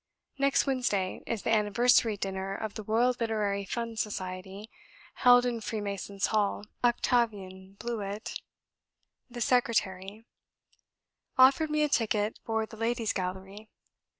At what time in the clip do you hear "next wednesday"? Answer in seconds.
0.39-1.21